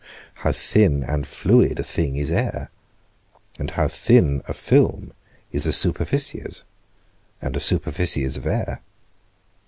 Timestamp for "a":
1.79-1.83, 4.47-4.53, 5.67-5.71, 7.55-7.59